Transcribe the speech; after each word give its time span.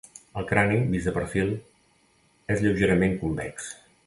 El 0.39 0.45
crani, 0.51 0.79
vist 0.93 1.09
de 1.09 1.13
perfil, 1.17 1.53
és 2.57 2.65
lleugerament 2.65 3.19
convex. 3.25 3.71